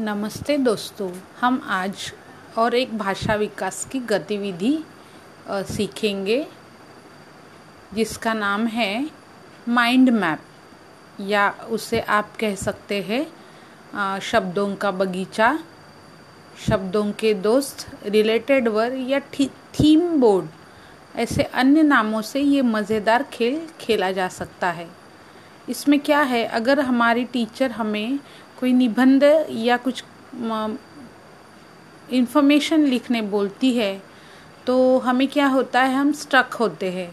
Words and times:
नमस्ते 0.00 0.56
दोस्तों, 0.58 1.10
हम 1.40 1.60
आज 1.64 2.12
और 2.58 2.74
एक 2.74 2.96
भाषा 2.98 3.34
विकास 3.34 3.84
की 3.92 3.98
गतिविधि 4.02 4.72
सीखेंगे, 5.48 6.46
जिसका 7.94 8.32
नाम 8.34 8.66
है 8.66 9.10
माइंड 9.68 10.10
मैप, 10.10 10.40
या 11.20 11.48
उसे 11.70 12.00
आप 12.00 12.36
कह 12.40 12.54
सकते 12.54 13.00
हैं 13.02 14.20
शब्दों 14.22 14.74
का 14.76 14.90
बगीचा। 14.90 15.58
शब्दों 16.68 17.04
के 17.12 17.32
दोस्त 17.36 17.86
रिलेटेड 18.06 18.68
वर्ड 18.68 19.08
या 19.10 19.20
थीम 19.30 20.20
बोर्ड 20.20 21.18
ऐसे 21.18 21.42
अन्य 21.42 21.82
नामों 21.84 22.22
से 22.22 22.40
ये 22.40 22.62
मज़ेदार 22.64 23.22
खेल 23.32 23.66
खेला 23.80 24.12
जा 24.12 24.28
सकता 24.30 24.70
है। 24.70 24.88
इसमें 25.68 26.00
क्या 26.00 26.20
है, 26.20 26.44
अगर 26.46 26.80
हमारी 26.80 27.24
टीचर 27.24 27.70
हमें 27.70 28.18
कोई 28.64 28.72
निबंध 28.72 29.24
या 29.50 29.76
कुछ 29.76 30.02
इंफॉर्मेशन 32.10 32.84
लिखने 32.84 33.20
बोलती 33.22 33.72
है 33.76 33.92
तो 34.66 34.76
हमें 34.98 35.26
क्या 35.28 35.46
होता 35.46 35.82
है, 35.82 35.94
हम 35.94 36.12
स्ट्रक 36.12 36.54
होते 36.54 36.90
हैं। 36.90 37.10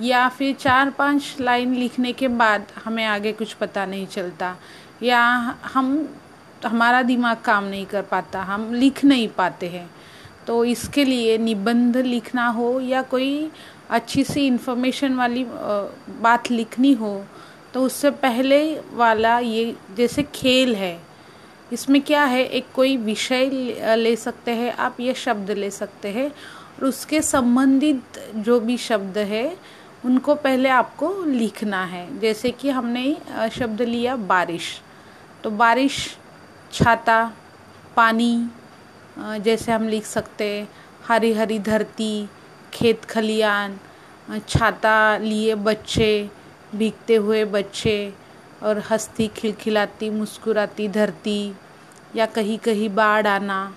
या 0.00 0.28
फिर 0.28 0.54
चार 0.54 0.90
पाँच 0.90 1.36
लाइन 1.40 1.74
लिखने 1.74 2.12
के 2.12 2.28
बाद 2.30 2.66
हमें 2.84 3.04
आगे 3.04 3.32
कुछ 3.32 3.52
पता 3.54 3.86
नहीं 3.86 4.06
चलता। 4.06 4.54
या 5.02 5.22
हम, 5.64 6.08
हमारा 6.66 7.02
दिमाग 7.02 7.36
काम 7.44 7.64
नहीं 7.64 7.86
कर 7.86 8.02
पाता, 8.02 8.42
हम 8.42 8.72
लिख 8.74 9.04
नहीं 9.04 9.28
पाते 9.28 9.68
हैं। 9.68 9.88
तो 10.46 10.64
इसके 10.66 11.04
लिए 11.04 11.38
निबंध 11.38 11.96
लिखना 11.96 12.46
हो 12.48 12.68
या 12.80 13.02
कोई 13.04 13.50
अच्छी 13.90 14.24
सी 14.24 14.46
इन्फॉर्मेशन 14.46 15.14
वाली 15.14 15.44
बात 16.20 16.50
लिखनी 16.50 16.92
हो 16.94 17.14
तो 17.74 17.80
उससे 17.82 18.10
पहले 18.22 18.58
वाला 18.94 19.38
ये 19.38 19.74
जैसे 19.96 20.22
खेल 20.34 20.74
है, 20.74 20.98
इसमें 21.72 22.00
क्या 22.02 22.24
है, 22.24 22.44
एक 22.44 22.66
कोई 22.74 22.96
विषय 22.96 23.50
ले 23.96 24.14
सकते 24.16 24.50
हैं, 24.50 24.72
आप 24.72 25.00
ये 25.00 25.14
शब्द 25.14 25.50
ले 25.50 25.70
सकते 25.70 26.08
हैं 26.08 26.28
और 26.28 26.84
उसके 26.84 27.22
संबंधित 27.22 28.20
जो 28.36 28.58
भी 28.60 28.76
शब्द 28.78 29.18
है, 29.18 29.56
उनको 30.04 30.34
पहले 30.36 30.68
आपको 30.68 31.12
लिखना 31.24 31.84
है। 31.84 32.18
जैसे 32.20 32.50
कि 32.50 32.70
हमने 32.70 33.16
शब्द 33.52 33.82
लिया 33.82 34.16
बारिश 34.16 34.80
तो 35.44 35.50
बारिश, 35.52 35.96
छाता, 36.72 37.32
पानी 37.96 38.48
जैसे 39.18 39.72
हम 39.72 39.88
लिख 39.88 40.04
सकते 40.04 40.44
हैं 40.46 40.68
हरी 41.08 41.32
हरी 41.32 41.58
धरती, 41.60 42.28
खेत 42.72 43.04
खलियान 43.04 43.78
छाता 44.48 45.16
लिए 45.18 45.54
बच्चे 45.56 46.30
भीगते 46.74 47.14
हुए 47.16 47.44
बच्चे 47.46 48.12
और 48.62 48.78
हंसती, 48.90 49.28
खिलखिलाती, 49.28 50.10
मुस्कुराती, 50.10 50.88
धरती 50.88 51.54
या 52.16 52.26
कहीं 52.26 52.58
कहीं 52.58 52.88
बाढ़ 52.94 53.26
आना, 53.26 53.74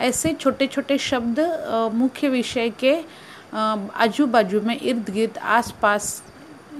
ऐसे 0.00 0.32
छोटे 0.34 0.66
छोटे 0.66 0.98
शब्द 1.00 1.40
मुख्य 1.94 2.28
विषय 2.28 2.70
के 2.80 2.94
आजू 3.54 4.26
बाजू 4.26 4.60
में 4.60 4.78
इर्द 4.78 5.10
गिर्द 5.10 5.38
आस 5.38 5.74
पास 5.82 6.22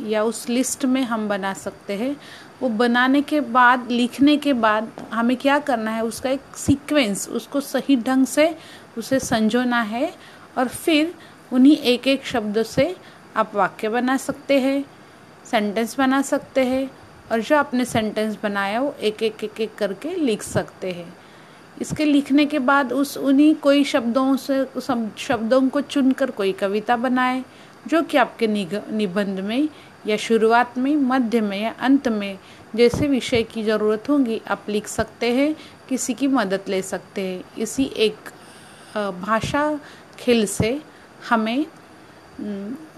या 0.02 0.22
उस 0.24 0.48
लिस्ट 0.48 0.84
में 0.84 1.02
हम 1.02 1.28
बना 1.28 1.52
सकते 1.54 1.96
हैं। 1.96 2.16
वो 2.60 2.68
बनाने 2.70 3.20
के 3.22 3.40
बाद, 3.40 3.90
लिखने 3.90 4.36
के 4.36 4.52
बाद 4.54 4.90
हमें 5.12 5.36
क्या 5.36 5.58
करना 5.60 5.90
है, 5.90 6.02
उसका 6.04 6.30
एक 6.30 6.56
सीक्वेंस 6.56 7.28
उसको 7.28 7.60
सही 7.60 7.96
ढंग 7.98 8.26
से 8.26 8.54
उसे 8.98 9.18
संजोना 9.20 9.80
है 9.82 10.12
और 10.58 10.68
फिर 10.68 11.14
उन्हीं 11.52 11.76
एक 11.76 12.06
एक 12.08 12.24
शब्द 12.26 12.62
से 12.64 12.94
आप 13.36 13.54
वाक्य 13.54 13.88
बना 13.88 14.16
सकते 14.16 14.58
हैं। 14.60 14.84
सेंटेंस 15.50 15.96
बना 15.98 16.20
सकते 16.22 16.64
हैं 16.66 16.90
और 17.32 17.40
जो 17.40 17.56
आपने 17.56 17.84
सेंटेंस 17.84 18.36
बनाया 18.42 18.80
वो 18.80 18.94
एक 19.00 19.22
एक 19.22 19.44
एक 19.44 19.60
एक 19.60 19.74
करके 19.74 20.14
लिख 20.16 20.42
सकते 20.42 20.90
हैं। 20.92 21.12
इसके 21.80 22.04
लिखने 22.04 22.46
के 22.46 22.58
बाद 22.60 22.92
उस, 22.92 23.16
उन्हीं 23.18 23.54
कोई 23.56 23.84
शब्दों 23.84 24.36
से 24.36 24.64
शब्दों 25.18 25.68
को 25.68 25.80
चुनकर 25.80 26.30
कोई 26.30 26.52
कविता 26.52 26.96
बनाए, 26.96 27.44
जो 27.86 28.02
कि 28.02 28.16
आपके 28.18 28.46
निबंध 28.46 29.40
में 29.40 29.68
या 30.06 30.16
शुरुआत 30.16 30.78
में, 30.78 30.94
मध्य 30.96 31.40
में 31.40 31.60
या 31.60 31.74
अंत 31.80 32.08
में 32.08 32.38
जैसे 32.74 33.06
विषय 33.08 33.42
की 33.42 33.62
ज़रूरत 33.64 34.08
होगी, 34.08 34.40
आप 34.48 34.66
लिख 34.68 34.86
सकते 34.88 35.32
हैं, 35.34 35.54
किसी 35.88 36.14
की 36.14 36.26
मदद 36.28 36.68
ले 36.68 36.80
सकते 36.82 37.20
हैं। 37.20 37.42
इसी 37.58 37.84
एक 37.96 38.30
भाषा 39.20 39.78
खेल 40.18 40.46
से 40.48 40.80
हमें 41.28 41.66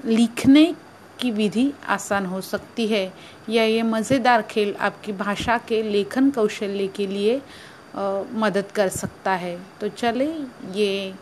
लिखने 0.06 0.74
की 1.20 1.30
विधि 1.30 1.70
आसान 1.88 2.26
हो 2.26 2.40
सकती 2.40 2.86
है। 2.86 3.12
या 3.50 3.64
ये 3.64 3.82
मज़ेदार 3.84 4.42
खेल 4.42 4.74
आपकी 4.80 5.12
भाषा 5.14 5.58
के 5.68 5.82
लेखन 5.82 6.30
कौशल्य 6.30 6.86
के 6.96 7.06
लिए 7.06 7.40
आ, 7.96 8.22
मदद 8.34 8.70
कर 8.74 8.88
सकता 8.88 9.32
है। 9.34 9.56
तो 9.80 9.88
चले 9.88 10.28
ये 10.74 11.14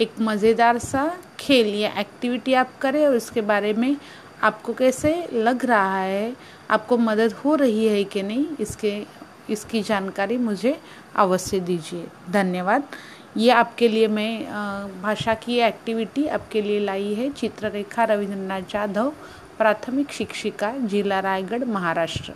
एक 0.00 0.20
मज़ेदार 0.20 0.78
सा 0.78 1.10
खेल 1.40 1.74
या 1.74 1.90
एक्टिविटी 2.00 2.54
आप 2.54 2.78
करें 2.80 3.06
और 3.06 3.16
इसके 3.16 3.40
बारे 3.42 3.72
में 3.72 3.96
आपको 4.42 4.72
कैसे 4.74 5.12
लग 5.32 5.64
रहा 5.64 5.98
है 5.98 6.34
आपको 6.70 6.96
मदद 6.98 7.32
हो 7.34 7.54
रही 7.54 7.86
है 7.86 8.02
कि 8.04 8.22
नहीं 8.22 8.46
इसके 8.60 8.92
इसकी 9.50 9.82
जानकारी 9.82 10.36
मुझे 10.38 10.76
अवश्य 11.16 11.60
दीजिए। 11.60 12.06
धन्यवाद। 12.30 12.82
ये 13.38 13.50
आपके 13.50 13.88
लिए 13.88 14.06
मैं 14.08 15.02
भाषा 15.02 15.34
की 15.34 15.58
एक्टिविटी 15.58 16.26
आपके 16.26 16.62
लिए 16.62 16.78
लाई 16.80 17.12
है। 17.14 17.30
चित्ररेखा 17.30 18.04
रविंद्रनाथ 18.04 18.62
जाधव, 18.70 19.12
प्राथमिक 19.58 20.12
शिक्षिका, 20.12 20.72
जिला 20.86 21.20
रायगढ़, 21.20 21.64
महाराष्ट्र। 21.64 22.32